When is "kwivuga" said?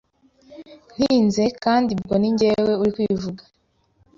2.95-3.43